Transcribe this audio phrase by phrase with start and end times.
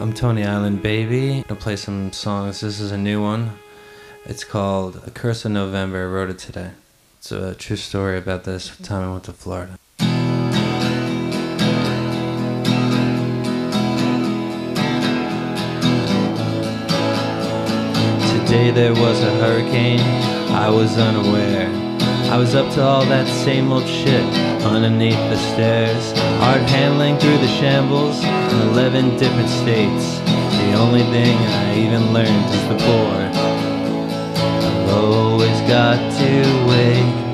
[0.00, 1.44] I'm Tony Island Baby.
[1.50, 2.60] I'll play some songs.
[2.60, 3.58] This is a new one.
[4.26, 6.04] It's called A Curse of November.
[6.04, 6.70] I wrote it today.
[7.16, 9.76] It's a true story about this time I went to Florida.
[18.38, 19.98] Today there was a hurricane.
[20.52, 21.87] I was unaware.
[22.30, 24.22] I was up to all that same old shit
[24.62, 26.12] underneath the stairs.
[26.42, 30.18] Hard handling through the shambles in 11 different states.
[30.60, 33.32] The only thing I even learned is the board.
[34.62, 37.28] I've always got to wait.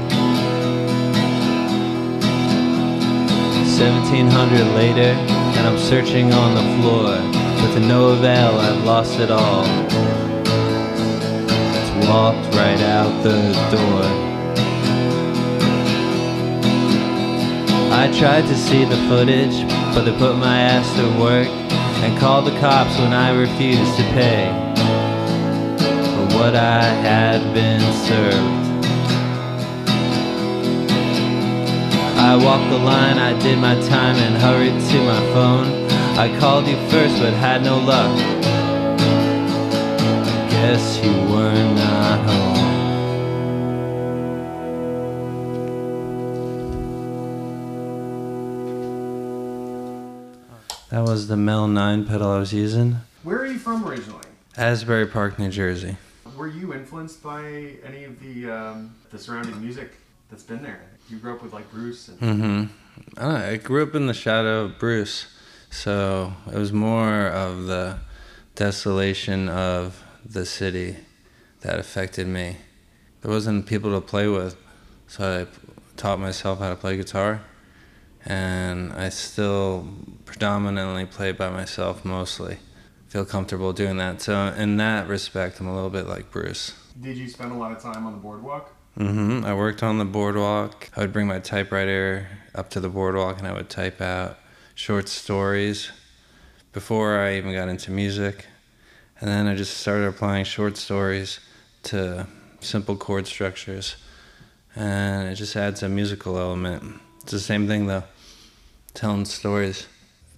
[3.75, 5.11] 1700 later,
[5.59, 7.19] and I'm searching on the floor.
[7.61, 9.65] But to no avail, I've lost it all.
[11.75, 14.34] It's walked right out the door.
[17.97, 19.63] I tried to see the footage,
[19.95, 21.47] but they put my ass to work
[22.03, 24.51] and called the cops when I refused to pay
[26.13, 28.65] for what I had been served.
[32.19, 35.67] I walked the line, I did my time and hurried to my phone.
[36.19, 38.11] I called you first but had no luck.
[40.27, 42.64] I guess you were not home.
[50.95, 52.99] That was the Mel 9 pedal I was using.
[53.25, 54.29] Where are you from originally?
[54.57, 55.97] Asbury Park, New Jersey.
[56.37, 57.43] Were you influenced by
[57.85, 59.91] any of the um, the surrounding music
[60.31, 60.83] that's been there?
[61.11, 63.19] You grew up with like Bruce and Mm-hmm.
[63.19, 65.27] I, I grew up in the shadow of Bruce,
[65.69, 67.99] so it was more of the
[68.55, 70.99] desolation of the city
[71.63, 72.59] that affected me.
[73.23, 74.57] There wasn't people to play with,
[75.09, 77.43] so I taught myself how to play guitar,
[78.25, 79.89] and I still
[80.25, 82.59] predominantly play by myself mostly.
[83.09, 84.21] Feel comfortable doing that.
[84.23, 86.73] So in that respect, I'm a little bit like Bruce.
[87.01, 88.73] did you spend a lot of time on the boardwalk?
[88.99, 90.91] Mm hmm I worked on the boardwalk.
[90.97, 94.39] I would bring my typewriter up to the boardwalk and I would type out
[94.75, 95.91] short stories
[96.73, 98.47] before I even got into music.
[99.21, 101.41] And then I just started applying short stories
[101.85, 102.27] to
[102.61, 103.97] simple chord structures.
[104.77, 107.01] And it just adds a musical element.
[107.23, 108.05] It's the same thing though,
[108.95, 109.87] telling stories.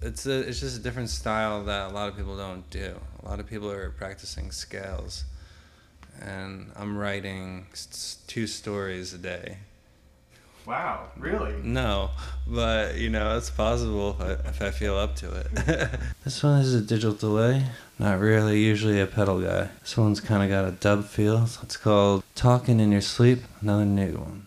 [0.02, 2.96] It's, a, it's just a different style that a lot of people don't do.
[3.22, 5.24] A lot of people are practicing scales
[6.20, 7.66] and I'm writing
[8.26, 9.58] two stories a day.
[10.66, 11.54] Wow, really?
[11.62, 12.10] No,
[12.44, 16.00] but you know it's possible if I, if I feel up to it.
[16.24, 17.66] this one is a digital delay.
[18.00, 19.68] Not really usually a pedal guy.
[19.80, 21.48] This one's kind of got a dub feel.
[21.62, 24.46] It's called "Talking in Your Sleep." Another new one.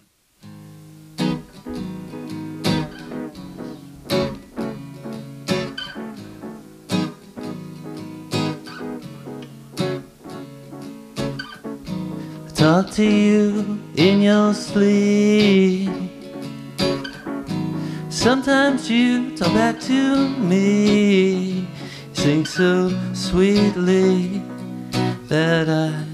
[14.00, 15.90] In your sleep.
[18.10, 21.68] Sometimes you talk back to me.
[22.14, 24.42] Sing so sweetly
[25.28, 26.06] that I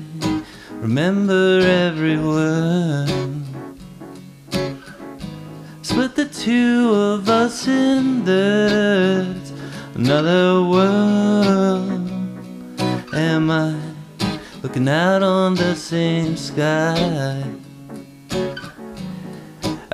[0.72, 3.07] remember every word.
[5.84, 9.53] Split the two of us in there's
[9.94, 12.09] another world.
[13.13, 13.79] Am I
[14.63, 17.55] looking out on the same sky?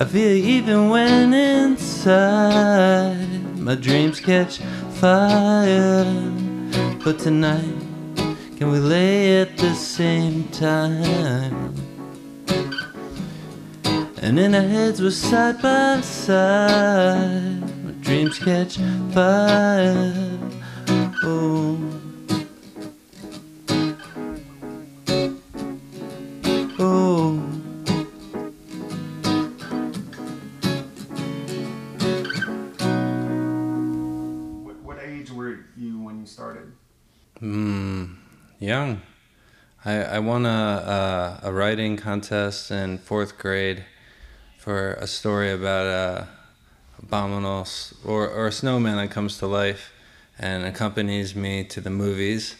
[0.01, 3.27] I feel you even when inside
[3.59, 4.57] my dreams catch
[4.99, 6.05] fire.
[7.03, 7.75] But tonight,
[8.57, 11.75] can we lay at the same time?
[14.23, 17.61] And in our heads we're side by side.
[17.85, 18.77] My dreams catch
[19.13, 20.39] fire.
[21.23, 22.00] Oh.
[39.83, 43.83] I, I won a, a, a writing contest in fourth grade
[44.59, 46.27] for a story about a
[47.01, 47.67] abominable
[48.05, 49.91] or, or a snowman that comes to life
[50.37, 52.55] and accompanies me to the movies.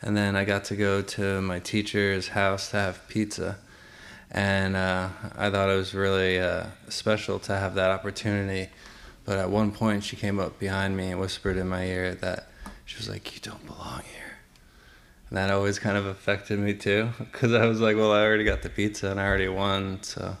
[0.00, 3.58] And then I got to go to my teacher's house to have pizza.
[4.30, 8.70] And uh, I thought it was really uh, special to have that opportunity.
[9.24, 12.48] But at one point, she came up behind me and whispered in my ear that
[12.84, 14.23] she was like, You don't belong here.
[15.34, 17.10] And that always kind of affected me too.
[17.18, 20.00] Because I was like, Well, I already got the pizza and I already won.
[20.00, 20.36] So,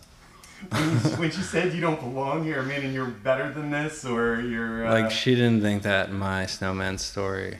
[1.16, 5.00] When she said you don't belong here, meaning you're better than this, or you're uh,
[5.00, 7.58] like, she didn't think that my snowman story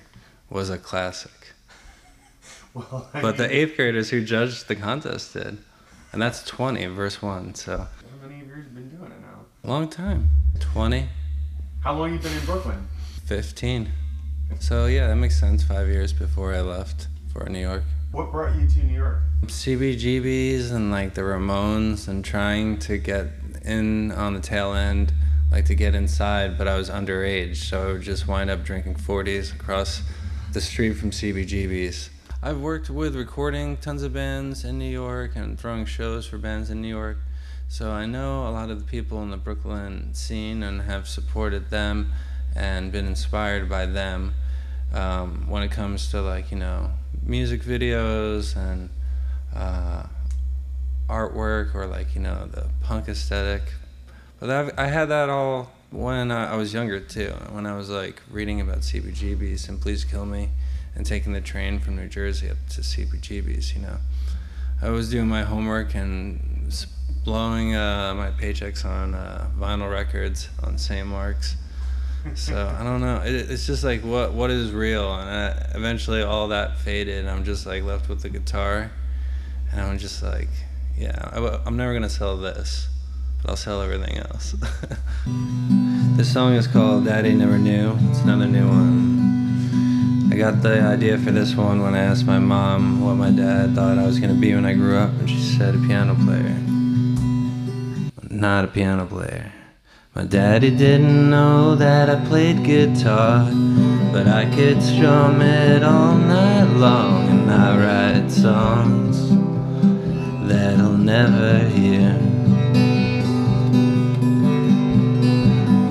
[0.48, 1.32] was a classic.
[2.72, 5.58] Well, I But the eighth graders who judged the contest did.
[6.12, 7.56] And that's 20, verse 1.
[7.56, 7.88] So, How
[8.28, 9.68] many of you have been doing it now?
[9.68, 10.30] long time.
[10.60, 11.08] 20,
[11.82, 12.86] How long you been in Brooklyn?
[13.26, 13.90] 15.
[14.60, 15.64] So, yeah, that makes sense.
[15.64, 17.82] Five years before I left for New York.
[18.12, 19.18] What brought you to New York?
[19.46, 23.26] CBGBs and like the Ramones and trying to get
[23.64, 25.12] in on the tail end,
[25.50, 28.94] like to get inside, but I was underage, so I would just wind up drinking
[28.94, 30.02] 40s across
[30.52, 32.10] the street from CBGBs.
[32.40, 36.70] I've worked with recording tons of bands in New York and throwing shows for bands
[36.70, 37.18] in New York,
[37.68, 41.70] so I know a lot of the people in the Brooklyn scene and have supported
[41.70, 42.12] them
[42.54, 44.34] and been inspired by them
[44.92, 46.92] um, when it comes to like you know
[47.26, 48.90] music videos and
[49.54, 50.04] uh,
[51.08, 53.62] artwork or like you know the punk aesthetic.
[54.40, 57.32] But I've, I had that all when I, was younger too.
[57.50, 60.50] When I was like reading about CBGBs and Please Kill Me,
[60.94, 63.74] and taking the train from New Jersey up to CBGBs.
[63.74, 63.96] You know,
[64.82, 66.54] I was doing my homework and
[67.24, 71.06] blowing uh, my paychecks on uh, vinyl records on St.
[71.06, 71.56] Mark's.
[72.34, 73.20] So I don't know.
[73.24, 77.18] It, it's just like what what is real, and uh eventually all that faded.
[77.18, 78.90] And I'm just like left with the guitar,
[79.70, 80.48] and I'm just like,
[80.96, 82.88] yeah, I, am never gonna sell this,
[83.40, 84.52] but I'll sell everything else.
[86.16, 90.30] this song is called "Daddy Never Knew." It's another new one.
[90.32, 93.74] I got the idea for this one when I asked my mom what my dad
[93.74, 96.56] thought I was gonna be when I grew up, and she said a piano player.
[98.30, 99.52] Not a piano player.
[100.16, 103.50] My daddy didn't know that I played guitar,
[104.12, 109.30] but I could strum it all night long, and I write songs
[110.48, 112.16] that I'll never hear.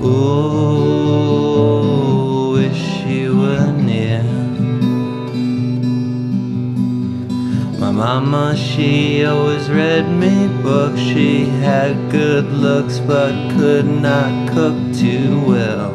[0.02, 0.93] Ooh,
[8.04, 11.00] mama, she always read me books.
[11.00, 15.94] She had good looks, but could not cook too well.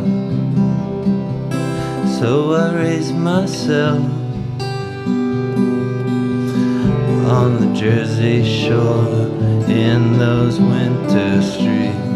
[2.18, 4.02] So I raised myself
[7.38, 9.28] on the Jersey shore
[9.70, 12.09] in those winter streets.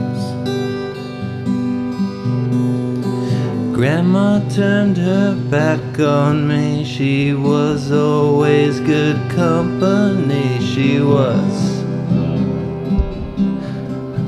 [3.73, 6.85] Grandma turned her back on me.
[6.85, 10.59] She was always good company.
[10.61, 11.83] She was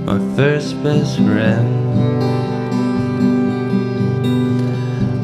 [0.03, 1.69] my first best friend.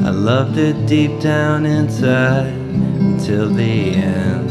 [0.06, 2.54] I loved her deep down inside
[3.00, 4.50] until the end.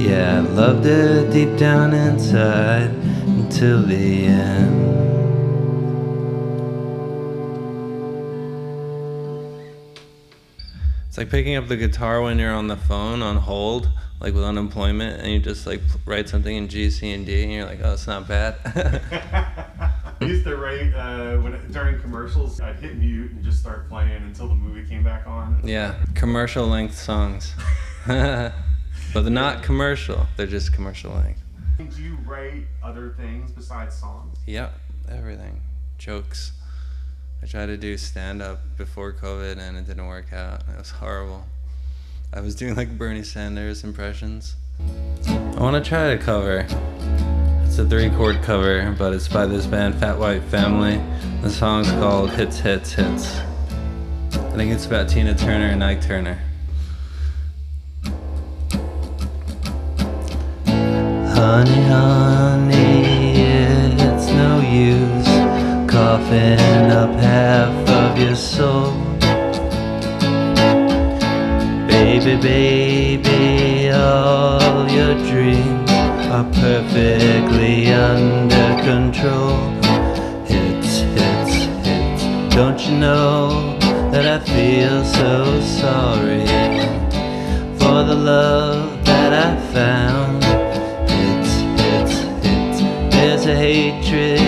[0.00, 2.90] Yeah, I loved her deep down inside
[3.26, 5.17] until the end.
[11.18, 15.20] Like picking up the guitar when you're on the phone on hold, like with unemployment,
[15.20, 17.94] and you just like write something in G, C, and D, and you're like, oh,
[17.94, 18.54] it's not bad.
[18.64, 22.60] I used to write uh, when during commercials.
[22.60, 25.60] I'd hit mute and just start playing until the movie came back on.
[25.64, 27.52] yeah, commercial length songs.
[28.06, 28.52] but
[29.12, 31.42] they're not commercial, they're just commercial length.
[31.78, 34.38] Do you write other things besides songs?
[34.46, 34.72] Yep,
[35.10, 35.62] everything.
[35.98, 36.52] Jokes.
[37.42, 40.62] I tried to do stand up before COVID and it didn't work out.
[40.72, 41.44] It was horrible.
[42.32, 44.56] I was doing like Bernie Sanders impressions.
[45.26, 46.66] I want to try to cover.
[47.64, 51.00] It's a three chord cover, but it's by this band Fat White Family.
[51.42, 53.38] The song's called Hits, Hits, Hits.
[54.32, 56.40] I think it's about Tina Turner and Ike Turner.
[61.34, 63.40] Honey, honey,
[63.94, 65.27] it's no use
[65.98, 68.92] coughing up half of your soul.
[71.88, 75.90] Baby, baby, all your dreams
[76.36, 79.58] are perfectly under control.
[80.52, 81.54] Hits, hits,
[81.86, 82.22] hits.
[82.54, 83.76] Don't you know
[84.12, 86.46] that I feel so sorry
[87.80, 90.44] for the love that I found?
[91.10, 92.14] Hits, hits,
[92.46, 92.78] hits.
[93.14, 94.47] There's a hatred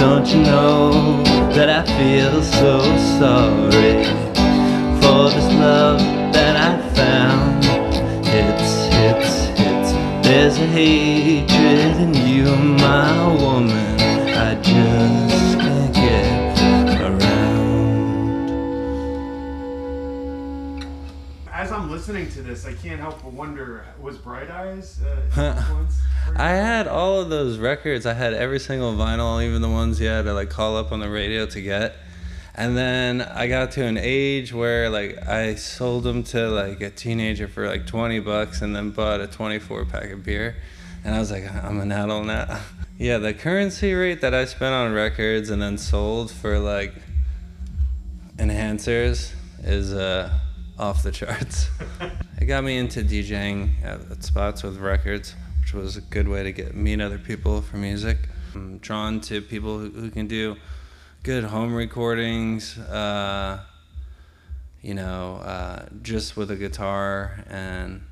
[0.00, 2.80] Don't you know that I feel so
[3.20, 4.04] sorry
[4.98, 6.00] for this love
[6.32, 7.64] that I found?
[8.24, 9.92] It's, it's, it's,
[10.26, 14.00] there's a hatred in you, my woman.
[14.30, 18.40] I just can't get around.
[21.52, 24.98] As I'm listening to this, I can't help but wonder was Bright Eyes
[25.36, 26.00] uh, influenced?
[26.36, 28.06] I had all of those records.
[28.06, 31.00] I had every single vinyl, even the ones you had to like call up on
[31.00, 31.96] the radio to get.
[32.54, 36.90] And then I got to an age where like I sold them to like a
[36.90, 40.56] teenager for like 20 bucks and then bought a 24 pack of beer.
[41.04, 42.60] And I was like, I'm an adult now.
[42.98, 46.92] yeah, the currency rate that I spent on records and then sold for like
[48.36, 50.30] enhancers is uh,
[50.78, 51.68] off the charts.
[52.40, 55.34] it got me into DJing at, at spots with records,
[55.72, 58.18] which was a good way to get meet other people for music.
[58.54, 60.56] I'm drawn to people who, who can do
[61.22, 63.60] good home recordings, uh,
[64.82, 68.02] you know, uh, just with a guitar and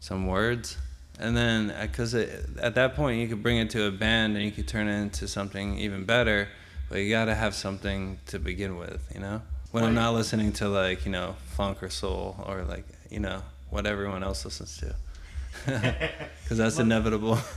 [0.00, 0.78] some words.
[1.20, 4.50] And then, because at that point, you could bring it to a band and you
[4.50, 6.48] could turn it into something even better,
[6.88, 9.42] but you gotta have something to begin with, you know?
[9.70, 13.42] When I'm not listening to, like, you know, funk or soul or, like, you know,
[13.70, 14.96] what everyone else listens to.
[16.42, 17.38] Because that's inevitable.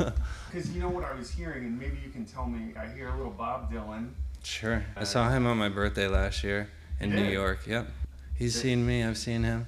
[0.51, 2.73] Because you know what I was hearing, and maybe you can tell me.
[2.75, 4.09] I hear a little Bob Dylan.
[4.43, 4.83] Sure.
[4.97, 7.23] I Uh, saw him on my birthday last year in New?
[7.23, 7.67] York.
[7.67, 7.87] Yep.
[8.35, 9.03] He's Did- seen me.
[9.03, 9.67] I've seen him.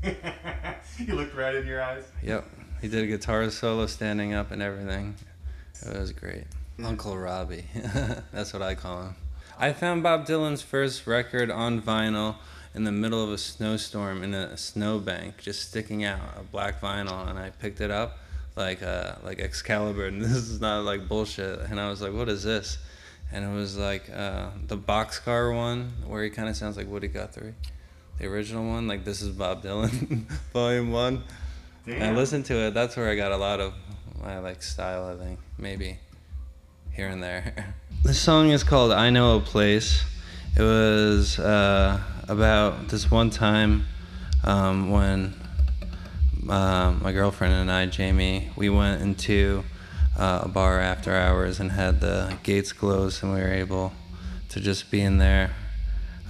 [0.96, 2.04] he looked right in your eyes.
[2.22, 2.48] Yep.
[2.80, 5.16] He did a guitar solo standing up and everything.
[5.84, 6.44] It was great.
[6.84, 7.64] Uncle Robbie.
[8.32, 9.16] That's what I call him.
[9.58, 12.36] I found Bob Dylan's first record on vinyl
[12.74, 17.28] in the middle of a snowstorm in a snowbank, just sticking out a black vinyl,
[17.28, 18.18] and I picked it up
[18.58, 21.60] like uh, like Excalibur, and this is not like bullshit.
[21.60, 22.78] And I was like, "What is this?"
[23.32, 27.08] And it was like uh, the boxcar one, where he kind of sounds like Woody
[27.08, 27.54] Guthrie,
[28.18, 28.86] the original one.
[28.88, 31.22] Like this is Bob Dylan, Volume One.
[31.86, 32.74] And I listened to it.
[32.74, 33.72] That's where I got a lot of
[34.22, 35.06] my like style.
[35.06, 35.98] I think maybe
[36.92, 37.74] here and there.
[38.04, 40.04] The song is called "I Know a Place."
[40.56, 43.86] It was uh, about this one time
[44.44, 45.34] um, when
[46.48, 49.64] uh, my girlfriend and I, Jamie, we went into
[50.16, 53.92] uh, a bar after hours and had the gates closed, and we were able
[54.50, 55.54] to just be in there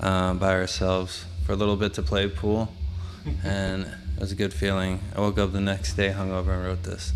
[0.00, 2.72] uh, by ourselves for a little bit to play pool,
[3.44, 5.00] and it was a good feeling.
[5.16, 7.12] I woke up the next day hungover and wrote this.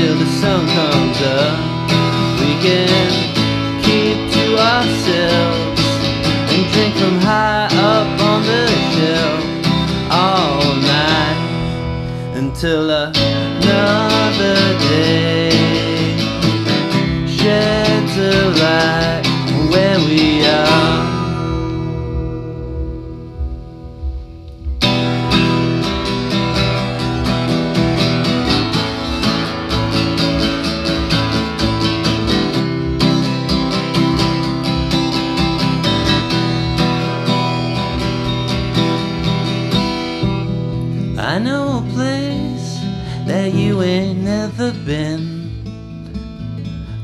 [0.00, 1.58] Until the sun comes up.
[2.40, 3.10] We can
[3.82, 5.82] keep to ourselves
[6.52, 9.44] and drink from high up on the shelf
[10.10, 13.29] all night until another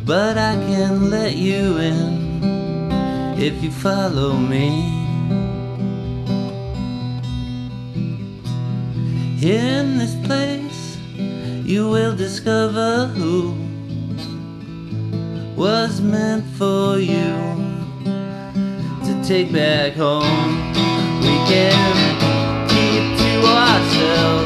[0.07, 2.43] but I can let you in
[3.39, 4.69] if you follow me.
[9.43, 10.97] In this place,
[11.65, 13.55] you will discover who
[15.57, 17.35] was meant for you
[19.05, 20.73] to take back home.
[21.21, 24.46] We can keep to ourselves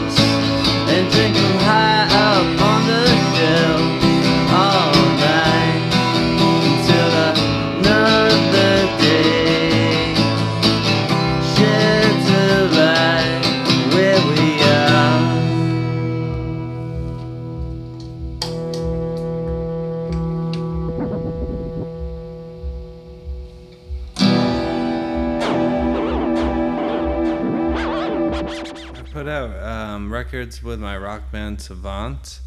[28.50, 32.40] I put out um, records with my rock band Savant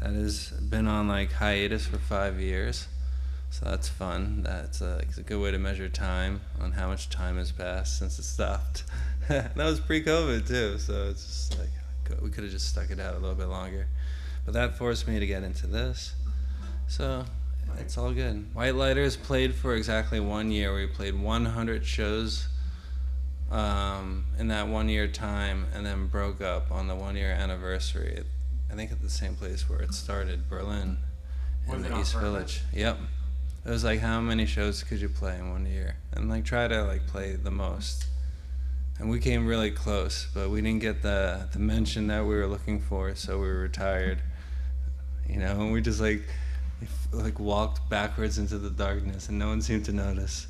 [0.00, 2.88] that has been on like hiatus for five years.
[3.50, 4.42] So that's fun.
[4.42, 7.98] That's a, it's a good way to measure time on how much time has passed
[7.98, 8.84] since it stopped.
[9.28, 13.14] that was pre-COVID too, so it's just like we could have just stuck it out
[13.14, 13.86] a little bit longer.
[14.46, 16.14] But that forced me to get into this.
[16.88, 17.26] So
[17.78, 18.46] it's all good.
[18.54, 20.74] White Lighters played for exactly one year.
[20.74, 22.48] We played 100 shows
[23.54, 28.24] um, in that one year time and then broke up on the one year anniversary.
[28.70, 30.98] I think at the same place where it started, Berlin,
[31.72, 32.16] in the East?
[32.16, 32.62] Village.
[32.72, 32.98] Yep.
[33.64, 35.96] It was like how many shows could you play in one year?
[36.12, 38.06] And like try to like play the most.
[38.98, 42.46] And we came really close, but we didn't get the the mention that we were
[42.46, 44.18] looking for, so we retired.
[45.28, 46.24] You know, and we just like
[47.12, 50.48] like walked backwards into the darkness and no one seemed to notice.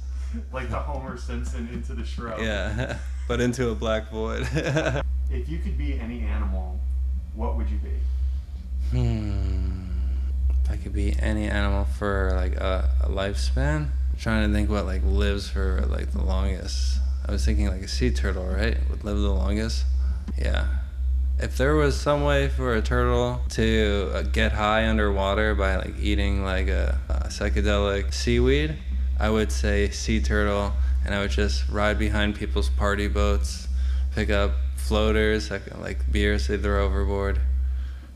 [0.52, 2.40] Like the Homer Simpson into the shrub.
[2.40, 2.98] Yeah,
[3.28, 4.46] but into a black void.
[5.30, 6.78] If you could be any animal,
[7.34, 7.90] what would you be?
[8.90, 9.80] hmm.
[10.64, 14.70] If I could be any animal for like a, a lifespan, I'm trying to think
[14.70, 17.00] what like lives for like the longest.
[17.26, 18.76] I was thinking like a sea turtle, right?
[18.90, 19.84] Would live the longest.
[20.38, 20.66] Yeah.
[21.38, 25.98] If there was some way for a turtle to uh, get high underwater by like
[25.98, 28.76] eating like a, a psychedelic seaweed,
[29.18, 30.73] I would say sea turtle,
[31.04, 33.68] and I would just ride behind people's party boats,
[34.14, 37.40] pick up floaters like, like beers they throw overboard,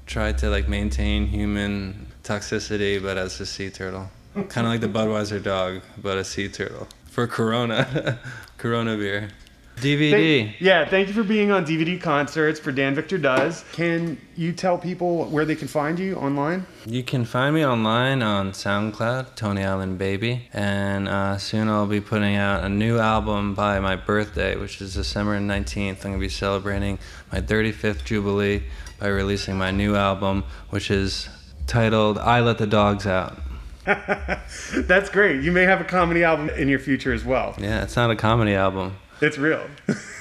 [0.07, 4.88] try to like maintain human toxicity, but as a sea turtle, kind of like the
[4.88, 6.88] Budweiser dog, but a sea turtle.
[7.07, 8.19] For Corona,
[8.59, 9.31] Corona beer.
[9.80, 10.44] DVD.
[10.47, 13.64] Thank- yeah, thank you for being on DVD Concerts for Dan Victor Does.
[13.73, 16.66] Can you tell people where they can find you online?
[16.87, 22.00] You can find me online on SoundCloud, Tony Allen Baby, and uh, soon I'll be
[22.00, 26.04] putting out a new album by my birthday, which is December 19th.
[26.04, 26.99] I'm gonna be celebrating
[27.32, 28.62] my 35th jubilee
[28.99, 31.28] by releasing my new album, which is
[31.67, 33.38] titled "I Let the Dogs Out."
[33.86, 35.43] That's great.
[35.43, 37.54] You may have a comedy album in your future as well.
[37.58, 38.97] Yeah, it's not a comedy album.
[39.21, 39.67] It's real.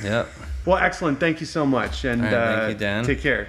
[0.04, 0.30] Yep.
[0.66, 1.20] well, excellent.
[1.20, 2.06] Thank you so much.
[2.06, 3.06] And right, thank uh, you, Dan.
[3.06, 3.48] take care.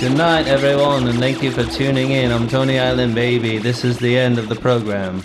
[0.00, 2.32] Good night, everyone, and thank you for tuning in.
[2.32, 3.58] I'm Tony Island Baby.
[3.58, 5.22] This is the end of the program.